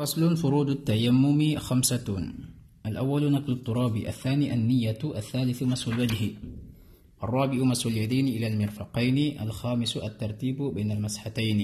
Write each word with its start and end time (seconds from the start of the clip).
فصل 0.00 0.36
فروض 0.36 0.68
التيمم 0.70 1.58
خمسة 1.58 2.08
الأول 2.86 3.32
نقل 3.32 3.52
التراب 3.52 3.96
الثاني 3.96 4.54
النية 4.54 4.98
الثالث 5.04 5.62
مسح 5.62 5.86
الوجه 5.88 6.22
الرابع 7.22 7.58
مسح 7.64 7.86
اليدين 7.86 8.28
إلى 8.28 8.46
المرفقين 8.46 9.40
الخامس 9.40 9.96
الترتيب 9.96 10.62
بين 10.62 10.90
المسحتين 10.92 11.60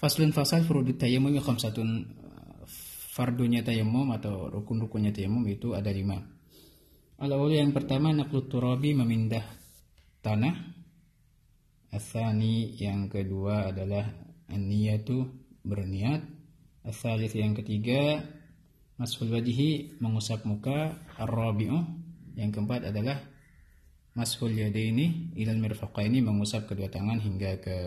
فصل 0.00 0.32
فصل 0.32 0.60
فروض 0.64 0.88
التيمم 0.88 1.40
خمسة 1.40 1.76
fardunya 3.18 3.66
tayamum 3.66 4.14
atau 4.14 4.46
rukun-rukunnya 4.46 5.10
tayamum 5.10 5.42
itu 5.50 5.74
ada 5.74 5.90
lima. 5.90 6.22
Al-awwal 7.18 7.58
yang 7.58 7.74
pertama 7.74 8.14
naqlut 8.14 8.46
turabi 8.46 8.94
memindah 8.94 9.42
tanah. 10.22 10.78
Asani 11.90 12.78
yang 12.78 13.10
kedua 13.10 13.74
adalah 13.74 14.06
niyatu 14.54 15.26
berniat. 15.66 16.31
Asalith 16.83 17.31
yang 17.31 17.55
ketiga 17.55 18.19
masul 18.99 19.31
wajhi 19.31 19.95
mengusap 20.03 20.43
muka. 20.43 20.99
Ar-rabi'u 21.15 21.79
yang 22.35 22.51
keempat 22.51 22.91
adalah 22.91 23.23
masul 24.19 24.51
yadaini 24.51 25.31
ilal 25.39 25.63
mirfaqaini 25.63 26.19
mengusap 26.19 26.67
kedua 26.67 26.91
tangan 26.91 27.23
hingga 27.23 27.63
ke 27.63 27.77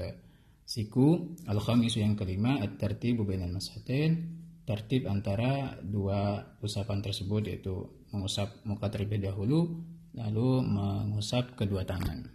siku. 0.64 1.36
Al-khamisu 1.44 2.00
yang 2.00 2.16
kelima 2.16 2.56
at-tartibu 2.64 3.28
bainal 3.28 3.52
mashatain 3.52 4.42
tertib 4.66 5.06
antara 5.06 5.78
dua 5.78 6.42
usapan 6.58 6.98
tersebut 6.98 7.46
yaitu 7.46 7.86
mengusap 8.10 8.66
muka 8.66 8.90
terlebih 8.90 9.22
dahulu 9.22 9.78
lalu 10.18 10.64
mengusap 10.66 11.54
kedua 11.54 11.86
tangan. 11.86 12.26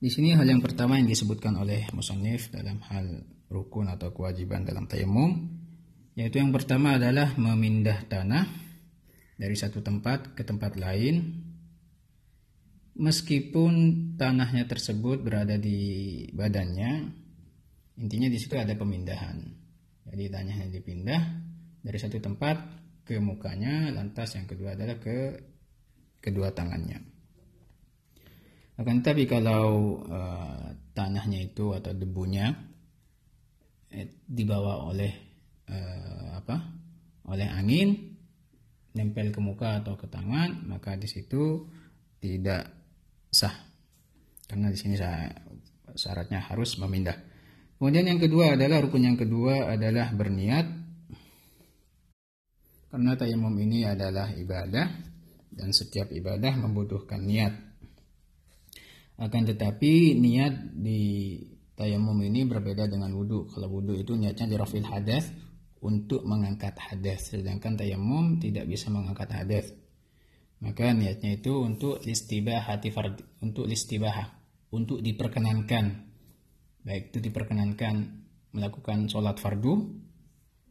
Di 0.00 0.08
sini 0.08 0.32
hal 0.32 0.48
yang 0.48 0.64
pertama 0.64 0.96
yang 0.96 1.08
disebutkan 1.08 1.58
oleh 1.60 1.88
musannif 1.92 2.48
dalam 2.54 2.80
hal 2.88 3.35
rukun 3.52 3.90
atau 3.90 4.10
kewajiban 4.10 4.66
dalam 4.66 4.90
tayamum 4.90 5.50
yaitu 6.16 6.40
yang 6.40 6.50
pertama 6.50 6.96
adalah 6.96 7.36
memindah 7.36 8.08
tanah 8.08 8.46
dari 9.36 9.54
satu 9.54 9.84
tempat 9.84 10.32
ke 10.32 10.42
tempat 10.42 10.80
lain 10.80 11.44
meskipun 12.96 13.72
tanahnya 14.16 14.64
tersebut 14.64 15.20
berada 15.20 15.60
di 15.60 16.24
badannya 16.32 17.12
intinya 18.00 18.28
di 18.32 18.38
situ 18.40 18.56
ada 18.56 18.72
pemindahan 18.72 19.66
jadi 20.06 20.30
tanahnya 20.30 20.70
dipindah 20.70 21.22
dari 21.82 21.98
satu 21.98 22.18
tempat 22.22 22.56
ke 23.06 23.22
mukanya, 23.22 23.94
lantas 23.94 24.34
yang 24.34 24.50
kedua 24.50 24.74
adalah 24.74 24.98
ke 24.98 25.38
kedua 26.18 26.50
tangannya. 26.50 26.98
Akan 28.76 29.00
tetapi 29.00 29.24
kalau 29.30 29.98
uh, 30.04 30.74
tanahnya 30.92 31.46
itu 31.46 31.72
atau 31.72 31.94
debunya 31.94 32.50
eh, 33.92 34.22
dibawa 34.26 34.86
oleh 34.86 35.12
uh, 35.70 36.38
apa? 36.38 36.56
oleh 37.26 37.50
angin 37.50 38.14
nempel 38.94 39.34
ke 39.34 39.40
muka 39.42 39.84
atau 39.84 39.98
ke 39.98 40.08
tangan, 40.08 40.64
maka 40.64 40.96
di 40.96 41.04
situ 41.04 41.68
tidak 42.22 42.70
sah. 43.28 43.52
Karena 44.48 44.72
di 44.72 44.78
sini 44.78 44.96
syaratnya 45.92 46.40
harus 46.48 46.80
memindah. 46.80 47.18
Kemudian 47.76 48.08
yang 48.08 48.16
kedua 48.16 48.56
adalah 48.56 48.80
rukun 48.80 49.04
yang 49.04 49.18
kedua 49.20 49.74
adalah 49.76 50.08
berniat. 50.16 50.66
Karena 52.88 53.12
tayamum 53.18 53.52
ini 53.60 53.84
adalah 53.84 54.32
ibadah 54.32 54.86
dan 55.52 55.68
setiap 55.76 56.08
ibadah 56.08 56.56
membutuhkan 56.56 57.20
niat. 57.20 57.52
Akan 59.20 59.44
tetapi 59.44 60.16
niat 60.16 60.72
di 60.72 61.36
tayamum 61.76 62.16
ini 62.24 62.48
berbeda 62.48 62.88
dengan 62.88 63.12
wudhu. 63.12 63.52
Kalau 63.52 63.68
wudhu 63.68 63.94
itu 63.94 64.16
niatnya 64.16 64.48
dirafil 64.48 64.88
hadas 64.88 65.30
untuk 65.84 66.24
mengangkat 66.24 66.74
hadas, 66.80 67.36
sedangkan 67.36 67.76
tayamum 67.76 68.40
tidak 68.40 68.66
bisa 68.66 68.88
mengangkat 68.88 69.28
hadas. 69.30 69.70
Maka 70.64 70.96
niatnya 70.96 71.36
itu 71.36 71.52
untuk 71.60 72.00
istibah 72.02 72.64
hati 72.64 72.88
untuk 73.44 73.68
istibah, 73.68 74.40
untuk 74.72 75.04
diperkenankan 75.04 76.06
baik 76.86 77.10
itu 77.10 77.18
diperkenankan 77.18 77.94
melakukan 78.54 79.10
sholat 79.10 79.42
fardu, 79.42 79.90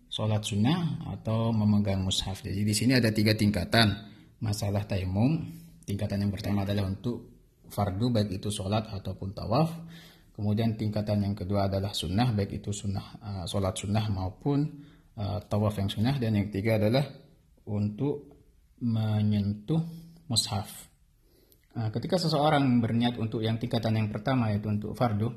sholat 0.08 0.42
sunnah 0.48 1.06
atau 1.12 1.52
memegang 1.52 2.02
mushaf. 2.02 2.40
Jadi 2.40 2.64
di 2.64 2.72
sini 2.72 2.96
ada 2.96 3.12
tiga 3.12 3.36
tingkatan 3.36 3.92
masalah 4.40 4.88
tayamum. 4.88 5.44
Tingkatan 5.86 6.26
yang 6.26 6.34
pertama 6.34 6.66
adalah 6.66 6.90
untuk 6.90 7.30
fardu 7.70 8.10
baik 8.10 8.42
itu 8.42 8.50
sholat 8.50 8.90
ataupun 8.90 9.36
tawaf. 9.36 9.70
Kemudian 10.36 10.76
tingkatan 10.76 11.24
yang 11.24 11.32
kedua 11.32 11.72
adalah 11.72 11.96
sunnah 11.96 12.36
baik 12.36 12.60
itu 12.60 12.76
sunnah 12.76 13.08
uh, 13.24 13.46
sholat 13.48 13.72
sunnah 13.80 14.12
maupun 14.12 14.68
uh, 15.16 15.40
tawaf 15.48 15.80
yang 15.80 15.88
sunnah. 15.88 16.20
Dan 16.20 16.36
yang 16.36 16.52
ketiga 16.52 16.76
adalah 16.76 17.08
untuk 17.72 18.36
menyentuh 18.84 19.80
mushaf. 20.28 20.68
Uh, 21.72 21.88
ketika 21.96 22.20
seseorang 22.20 22.84
berniat 22.84 23.16
untuk 23.16 23.40
yang 23.40 23.56
tingkatan 23.56 23.96
yang 23.96 24.12
pertama 24.12 24.52
yaitu 24.52 24.68
untuk 24.68 24.92
fardu, 24.92 25.32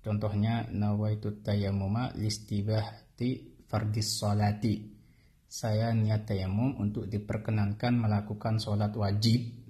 Contohnya 0.00 0.64
nawaitu 0.72 1.44
tayammuma 1.44 2.16
listibahti 2.16 3.60
fardis 3.68 4.16
salati. 4.16 4.96
Saya 5.44 5.92
niat 5.92 6.24
tayamum 6.24 6.80
untuk 6.80 7.04
diperkenankan 7.04 8.00
melakukan 8.00 8.56
sholat 8.56 8.96
wajib. 8.96 9.60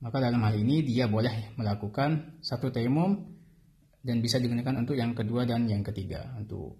Maka 0.00 0.18
dalam 0.18 0.42
hal 0.42 0.56
ini 0.56 0.82
dia 0.82 1.06
boleh 1.06 1.54
melakukan 1.60 2.40
satu 2.42 2.72
tayamum 2.74 3.38
dan 4.00 4.24
bisa 4.24 4.40
digunakan 4.40 4.74
untuk 4.80 4.96
yang 4.96 5.12
kedua 5.12 5.44
dan 5.44 5.68
yang 5.68 5.84
ketiga. 5.84 6.24
Untuk 6.40 6.76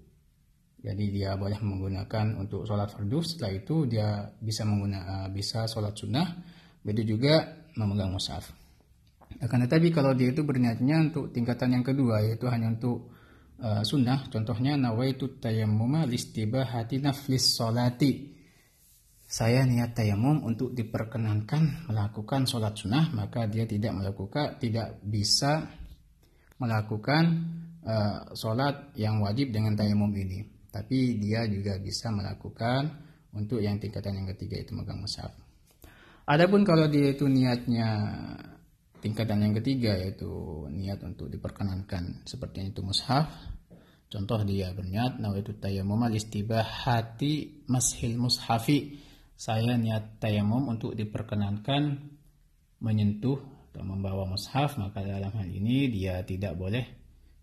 jadi 0.80 1.04
dia 1.12 1.30
boleh 1.36 1.60
menggunakan 1.60 2.40
untuk 2.40 2.64
sholat 2.64 2.88
fardu. 2.88 3.20
Setelah 3.20 3.52
itu 3.52 3.84
dia 3.84 4.24
bisa 4.40 4.64
menggunakan 4.64 5.28
bisa 5.28 5.68
sholat 5.68 5.92
sunnah. 5.92 6.28
Begitu 6.80 7.16
juga 7.16 7.44
memegang 7.76 8.16
mushaf. 8.16 8.48
Akan 9.38 9.62
tetapi 9.62 9.92
kalau 9.94 10.16
dia 10.16 10.32
itu 10.32 10.42
berniatnya 10.42 11.12
untuk 11.12 11.30
tingkatan 11.30 11.76
yang 11.76 11.84
kedua 11.86 12.24
yaitu 12.24 12.50
hanya 12.50 12.72
untuk 12.74 13.14
uh, 13.62 13.84
sunnah, 13.86 14.26
contohnya 14.26 14.74
nawaitu 14.74 15.38
tayammuma 15.38 16.08
listibahati 16.08 16.98
naflis 16.98 17.54
solati. 17.54 18.34
Saya 19.30 19.62
niat 19.62 19.94
tayamum 19.94 20.42
untuk 20.42 20.74
diperkenankan 20.74 21.86
melakukan 21.86 22.50
sholat 22.50 22.74
sunnah, 22.74 23.14
maka 23.14 23.46
dia 23.46 23.62
tidak 23.62 23.94
melakukan, 23.94 24.58
tidak 24.58 24.98
bisa 25.06 25.70
melakukan 26.60 27.24
uh, 27.82 28.30
sholat 28.36 28.92
yang 28.94 29.24
wajib 29.24 29.50
dengan 29.50 29.74
tayamum 29.74 30.12
ini. 30.12 30.44
Tapi 30.70 31.18
dia 31.18 31.48
juga 31.50 31.80
bisa 31.82 32.12
melakukan 32.14 32.86
untuk 33.34 33.58
yang 33.58 33.80
tingkatan 33.82 34.22
yang 34.22 34.28
ketiga 34.36 34.62
itu 34.62 34.76
megang 34.76 35.02
mushaf. 35.02 35.34
Adapun 36.30 36.62
kalau 36.62 36.86
dia 36.86 37.10
itu 37.10 37.26
niatnya 37.26 37.88
Tingkatan 39.00 39.40
yang 39.40 39.56
ketiga 39.56 39.96
yaitu 39.96 40.28
niat 40.68 41.00
untuk 41.00 41.32
diperkenankan 41.32 42.28
seperti 42.28 42.68
itu 42.68 42.84
mushaf. 42.84 43.32
Contoh 44.12 44.44
dia 44.44 44.76
berniat 44.76 45.16
nawaitu 45.16 45.56
tayammum 45.56 46.04
hati 46.04 47.64
mashil 47.64 48.20
mushafi. 48.20 49.00
Saya 49.40 49.80
niat 49.80 50.20
tayamum 50.20 50.68
untuk 50.68 50.92
diperkenankan 50.92 51.96
menyentuh 52.84 53.40
atau 53.70 53.86
membawa 53.86 54.26
mushaf 54.26 54.76
maka 54.76 55.06
dalam 55.06 55.30
hal 55.30 55.46
ini 55.46 55.86
dia 55.86 56.26
tidak 56.26 56.58
boleh 56.58 56.82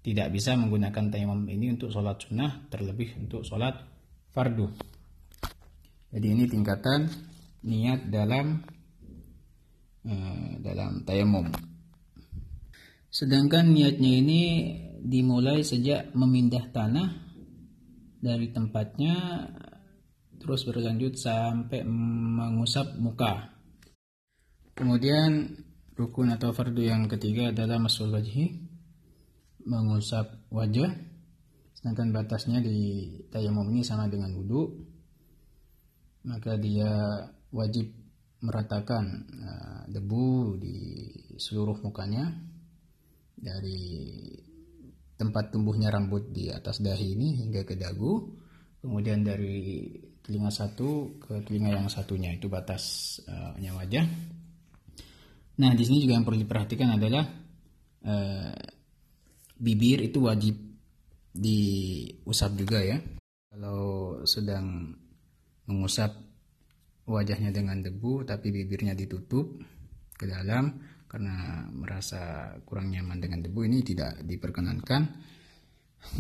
tidak 0.03 0.31
bisa 0.31 0.55
menggunakan 0.59 1.07
tayamum 1.11 1.47
ini 1.47 1.75
untuk 1.75 1.91
sholat 1.91 2.19
sunnah 2.19 2.67
terlebih 2.71 3.15
untuk 3.19 3.43
sholat 3.43 3.75
fardu. 4.31 4.71
Jadi 6.11 6.27
ini 6.31 6.47
tingkatan 6.47 7.11
niat 7.67 8.07
dalam 8.07 8.63
Eh, 10.07 10.51
dalam 10.63 11.03
tayamum. 11.03 11.51
Sedangkan 13.11 13.75
niatnya 13.75 14.23
ini 14.23 14.41
dimulai 15.03 15.67
sejak 15.67 16.15
memindah 16.15 16.71
tanah 16.71 17.27
dari 18.23 18.47
tempatnya 18.55 19.43
terus 20.39 20.63
berlanjut 20.63 21.19
sampai 21.19 21.83
mengusap 21.83 22.95
muka. 22.95 23.51
Kemudian 24.71 25.59
rukun 25.97 26.29
atau 26.29 26.53
fardu 26.53 26.85
yang 26.85 27.09
ketiga 27.09 27.49
adalah 27.49 27.81
masul 27.81 28.13
wajhi 28.13 28.53
mengusap 29.65 30.47
wajah. 30.53 30.93
Sedangkan 31.73 32.13
batasnya 32.13 32.61
di 32.61 33.09
tayamum 33.33 33.67
ini 33.73 33.81
sama 33.81 34.05
dengan 34.07 34.33
wudhu. 34.37 34.77
Maka 36.29 36.55
dia 36.61 36.89
wajib 37.51 37.89
meratakan 38.41 39.05
uh, 39.41 39.81
debu 39.89 40.61
di 40.61 40.77
seluruh 41.41 41.81
mukanya 41.81 42.29
dari 43.33 44.13
tempat 45.17 45.49
tumbuhnya 45.49 45.89
rambut 45.89 46.29
di 46.29 46.53
atas 46.53 46.77
dahi 46.77 47.17
ini 47.17 47.41
hingga 47.41 47.65
ke 47.65 47.73
dagu 47.73 48.29
kemudian 48.77 49.25
dari 49.25 49.89
telinga 50.21 50.53
satu 50.53 51.17
ke 51.17 51.41
telinga 51.41 51.73
yang 51.73 51.89
satunya 51.89 52.37
itu 52.37 52.45
batasnya 52.45 53.73
uh, 53.73 53.77
wajah 53.81 54.05
nah 55.57 55.71
di 55.73 55.83
sini 55.83 56.05
juga 56.05 56.13
yang 56.17 56.25
perlu 56.25 56.39
diperhatikan 56.41 56.89
adalah 56.93 57.25
uh, 58.05 58.57
bibir 59.57 60.05
itu 60.05 60.21
wajib 60.21 60.55
diusap 61.37 62.57
juga 62.57 62.81
ya 62.81 62.97
Kalau 63.53 64.21
sedang 64.25 64.93
mengusap 65.65 66.13
wajahnya 67.09 67.49
dengan 67.49 67.81
debu 67.81 68.27
tapi 68.27 68.53
bibirnya 68.53 68.93
ditutup 68.93 69.57
ke 70.13 70.25
dalam 70.29 70.77
karena 71.07 71.65
merasa 71.71 72.53
kurang 72.67 72.91
nyaman 72.91 73.17
dengan 73.17 73.39
debu 73.41 73.65
ini 73.65 73.79
tidak 73.81 74.21
diperkenankan 74.27 75.01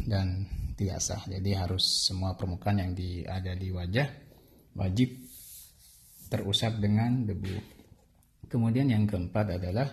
dan 0.07 0.47
tidak 0.79 0.99
sah. 1.03 1.21
Jadi 1.27 1.51
harus 1.53 2.07
semua 2.07 2.33
permukaan 2.39 2.79
yang 2.79 2.91
di, 2.95 3.21
ada 3.27 3.53
di 3.53 3.69
wajah 3.69 4.07
wajib 4.79 5.09
terusap 6.31 6.79
dengan 6.79 7.27
debu. 7.27 7.76
Kemudian 8.47 8.87
yang 8.87 9.03
keempat 9.03 9.59
adalah 9.59 9.91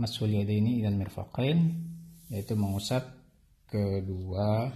masul 0.00 0.32
yadaini 0.32 0.80
dan 0.80 0.96
mirfaqain 0.96 1.58
yaitu 2.32 2.56
mengusap 2.56 3.04
kedua 3.68 4.72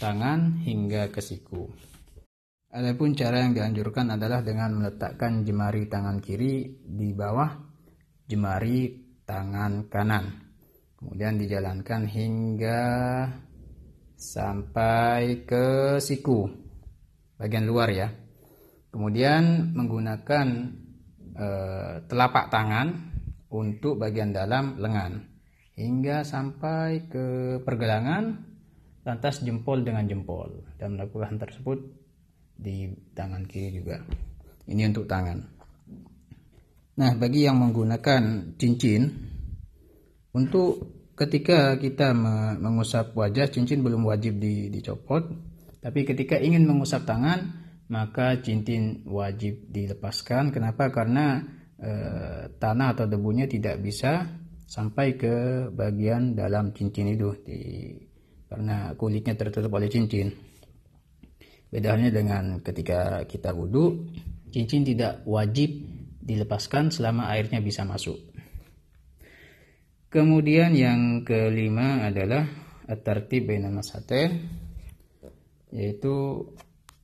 tangan 0.00 0.60
hingga 0.64 1.12
ke 1.12 1.20
siku. 1.20 1.68
Adapun 2.70 3.12
cara 3.18 3.42
yang 3.42 3.52
dianjurkan 3.52 4.14
adalah 4.14 4.40
dengan 4.46 4.78
meletakkan 4.78 5.42
jemari 5.42 5.90
tangan 5.90 6.22
kiri 6.22 6.80
di 6.86 7.10
bawah 7.12 7.50
jemari 8.30 8.94
tangan 9.26 9.90
kanan. 9.90 10.54
Kemudian 10.94 11.36
dijalankan 11.36 12.06
hingga 12.06 12.82
sampai 14.14 15.42
ke 15.48 15.98
siku 15.98 16.46
bagian 17.40 17.66
luar 17.66 17.88
ya. 17.90 18.08
Kemudian 18.94 19.74
menggunakan 19.74 20.46
e, 21.34 21.48
telapak 22.06 22.50
tangan 22.50 23.12
untuk 23.50 23.98
bagian 23.98 24.30
dalam 24.30 24.78
lengan 24.78 25.26
hingga 25.74 26.22
sampai 26.22 27.08
ke 27.08 27.26
pergelangan 27.64 28.46
lantas 29.02 29.40
jempol 29.40 29.80
dengan 29.80 30.04
jempol 30.04 30.64
dan 30.76 30.94
melakukan 30.94 31.40
tersebut 31.40 31.78
di 32.60 32.92
tangan 33.16 33.48
kiri 33.48 33.80
juga. 33.80 34.04
Ini 34.68 34.92
untuk 34.92 35.08
tangan. 35.08 35.38
Nah 37.00 37.10
bagi 37.16 37.48
yang 37.48 37.56
menggunakan 37.56 38.54
cincin 38.60 39.08
untuk 40.36 41.00
ketika 41.16 41.76
kita 41.76 42.16
mengusap 42.60 43.12
wajah 43.12 43.52
cincin 43.52 43.84
belum 43.84 44.08
wajib 44.08 44.40
di, 44.40 44.72
dicopot. 44.72 45.28
Tapi 45.80 46.04
ketika 46.04 46.36
ingin 46.36 46.68
mengusap 46.68 47.08
tangan 47.08 47.59
maka 47.90 48.38
cincin 48.38 49.02
wajib 49.02 49.66
dilepaskan 49.66 50.54
kenapa 50.54 50.94
karena 50.94 51.42
e, 51.74 51.92
tanah 52.54 52.94
atau 52.94 53.10
debunya 53.10 53.50
tidak 53.50 53.82
bisa 53.82 54.30
sampai 54.70 55.18
ke 55.18 55.66
bagian 55.74 56.38
dalam 56.38 56.70
cincin 56.70 57.10
itu 57.10 57.34
di 57.42 57.60
karena 58.46 58.94
kulitnya 58.94 59.34
tertutup 59.38 59.74
oleh 59.74 59.90
cincin. 59.90 60.30
Beda 61.70 61.94
halnya 61.94 62.10
dengan 62.10 62.58
ketika 62.66 63.22
kita 63.26 63.54
wudhu, 63.54 64.10
cincin 64.50 64.82
tidak 64.82 65.22
wajib 65.22 65.70
dilepaskan 66.18 66.90
selama 66.90 67.30
airnya 67.30 67.62
bisa 67.62 67.86
masuk. 67.86 68.18
Kemudian 70.10 70.74
yang 70.74 71.22
kelima 71.22 72.10
adalah 72.10 72.42
tertib 73.06 73.46
bainal 73.46 73.78
yaitu 75.70 76.14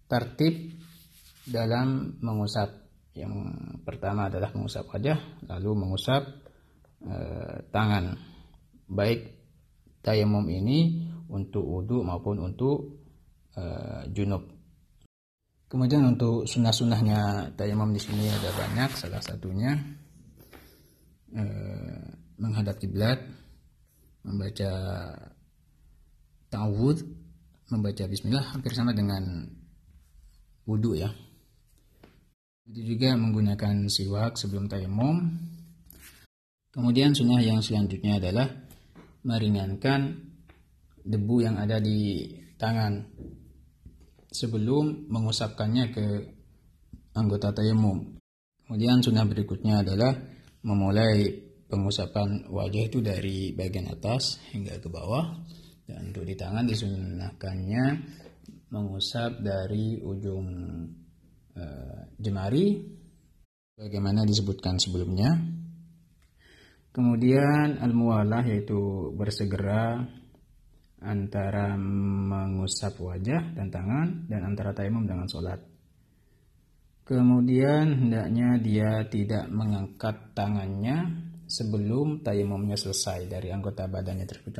tertib 0.07 0.75
dalam 1.47 2.19
mengusap. 2.23 2.87
Yang 3.17 3.33
pertama 3.81 4.29
adalah 4.29 4.53
mengusap 4.53 4.93
wajah, 4.93 5.19
lalu 5.49 5.71
mengusap 5.73 6.23
eh, 7.07 7.65
tangan. 7.73 8.17
Baik 8.87 9.37
tayamum 10.07 10.47
ini 10.47 11.11
untuk 11.27 11.67
wudhu 11.67 12.07
maupun 12.07 12.39
untuk 12.39 13.03
uh, 13.59 14.07
junub. 14.15 14.47
Kemudian 15.67 16.07
untuk 16.07 16.47
sunnah-sunnahnya 16.47 17.51
tayamum 17.59 17.91
di 17.91 17.99
sini 17.99 18.31
ada 18.31 18.55
banyak. 18.55 18.91
Salah 18.95 19.19
satunya 19.19 19.75
uh, 21.35 22.07
menghadap 22.39 22.79
kiblat, 22.79 23.19
membaca 24.23 24.71
ta'awud, 26.55 26.97
membaca 27.75 28.05
bismillah 28.07 28.55
hampir 28.55 28.71
sama 28.71 28.95
dengan 28.95 29.51
wudhu 30.67 30.99
ya. 30.99 31.11
Itu 32.67 32.83
juga 32.83 33.15
menggunakan 33.15 33.87
siwak 33.87 34.35
sebelum 34.35 34.67
tayamum. 34.67 35.31
Kemudian 36.75 37.15
sunnah 37.15 37.41
yang 37.41 37.63
selanjutnya 37.63 38.21
adalah 38.21 38.51
meringankan 39.23 40.19
debu 41.07 41.47
yang 41.47 41.57
ada 41.57 41.79
di 41.79 42.29
tangan 42.59 43.07
sebelum 44.29 45.09
mengusapkannya 45.09 45.85
ke 45.95 46.07
anggota 47.17 47.55
tayamum. 47.55 48.19
Kemudian 48.67 49.01
sunnah 49.01 49.25
berikutnya 49.25 49.87
adalah 49.87 50.13
memulai 50.67 51.31
pengusapan 51.71 52.51
wajah 52.51 52.83
itu 52.91 52.99
dari 52.99 53.55
bagian 53.55 53.91
atas 53.91 54.43
hingga 54.51 54.83
ke 54.83 54.91
bawah 54.91 55.39
dan 55.87 56.11
untuk 56.11 56.27
di 56.27 56.35
tangan 56.35 56.67
disunahkannya 56.67 57.85
mengusap 58.71 59.43
dari 59.43 60.01
ujung 60.03 60.47
e, 61.55 61.65
jemari 62.19 62.83
bagaimana 63.77 64.25
disebutkan 64.27 64.81
sebelumnya. 64.81 65.37
Kemudian 66.91 67.77
al-muwalah 67.77 68.41
yaitu 68.49 69.13
bersegera 69.13 70.01
antara 71.05 71.77
mengusap 71.77 72.97
wajah 72.97 73.53
dan 73.53 73.69
tangan 73.69 74.25
dan 74.33 74.49
antara 74.49 74.73
tayamum 74.73 75.05
dengan 75.05 75.29
sholat. 75.29 75.61
Kemudian 77.07 78.03
hendaknya 78.03 78.59
dia 78.59 79.05
tidak 79.07 79.47
mengangkat 79.53 80.35
tangannya 80.35 81.23
sebelum 81.47 82.27
tayamumnya 82.27 82.75
selesai 82.75 83.31
dari 83.31 83.55
anggota 83.55 83.87
badannya 83.87 84.27
tersebut. 84.27 84.53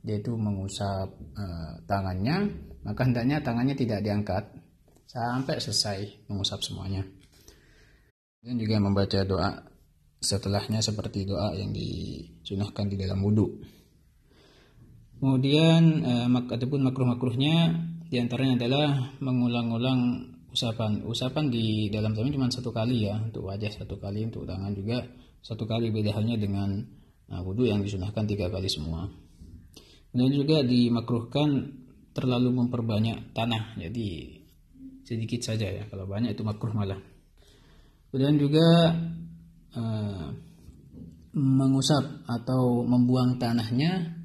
Dia 0.00 0.16
itu 0.16 0.32
mengusap 0.32 1.12
e, 1.36 1.44
tangannya, 1.84 2.48
maka 2.88 3.04
hendaknya 3.04 3.44
tangannya 3.44 3.76
tidak 3.76 4.00
diangkat 4.00 4.44
sampai 5.04 5.60
selesai 5.60 6.30
mengusap 6.30 6.62
semuanya. 6.64 7.04
Dan 8.40 8.56
juga 8.56 8.80
membaca 8.80 9.20
doa 9.26 9.70
setelahnya 10.20 10.80
seperti 10.84 11.24
doa 11.24 11.52
yang 11.56 11.72
disunahkan 11.72 12.88
di 12.88 12.96
dalam 13.00 13.24
wudhu. 13.24 13.60
Kemudian 15.20 15.82
eh, 16.00 16.26
mak 16.32 16.48
ataupun 16.48 16.80
makruh-makruhnya 16.80 17.56
di 18.08 18.16
antaranya 18.16 18.64
adalah 18.64 19.12
mengulang-ulang 19.20 20.00
usapan. 20.52 21.04
Usapan 21.04 21.52
di 21.52 21.92
dalam 21.92 22.16
zaman 22.16 22.32
cuma 22.32 22.48
satu 22.48 22.72
kali 22.72 23.04
ya, 23.08 23.20
untuk 23.20 23.48
wajah 23.48 23.68
satu 23.68 24.00
kali, 24.00 24.28
untuk 24.28 24.48
tangan 24.48 24.72
juga 24.72 25.04
satu 25.44 25.68
kali. 25.68 25.92
Beda 25.92 26.16
halnya 26.16 26.40
dengan 26.40 26.80
nah, 27.28 27.40
wudhu 27.44 27.68
yang 27.68 27.84
disunahkan 27.84 28.24
tiga 28.24 28.48
kali 28.48 28.68
semua. 28.68 29.08
Kemudian 30.10 30.34
juga 30.42 30.56
dimakruhkan 30.66 31.70
terlalu 32.10 32.50
memperbanyak 32.50 33.30
tanah, 33.30 33.78
jadi 33.78 34.40
sedikit 35.06 35.42
saja 35.42 35.70
ya. 35.70 35.84
Kalau 35.86 36.06
banyak 36.06 36.34
itu 36.34 36.42
makruh 36.42 36.74
malah. 36.74 36.98
Kemudian 38.10 38.38
juga 38.38 38.66
eh, 39.74 40.28
mengusap 41.34 42.26
atau 42.26 42.82
membuang 42.82 43.38
tanahnya 43.38 44.18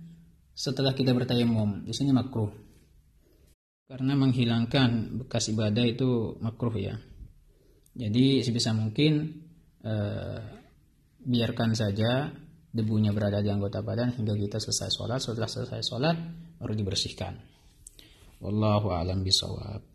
setelah 0.58 0.98
kita 0.98 1.14
bertayamum. 1.14 1.86
Di 1.86 1.94
sini 1.94 2.10
makruh. 2.10 2.50
Karena 3.86 4.18
menghilangkan 4.18 5.22
bekas 5.22 5.54
ibadah 5.54 5.86
itu 5.86 6.42
makruh 6.42 6.74
ya. 6.74 6.98
Jadi 7.94 8.42
sebisa 8.42 8.74
mungkin 8.74 9.42
eh, 9.86 10.42
biarkan 11.26 11.78
saja 11.78 12.30
debunya 12.76 13.16
berada 13.16 13.40
di 13.40 13.48
anggota 13.48 13.80
badan 13.80 14.12
hingga 14.20 14.36
kita 14.36 14.60
selesai 14.60 14.92
sholat. 14.92 15.24
Setelah 15.24 15.48
selesai 15.48 15.80
sholat 15.80 16.16
baru 16.60 16.76
dibersihkan. 16.76 17.40
Wallahu 18.44 18.92
a'lam 18.92 19.24
bishawab. 19.24 19.95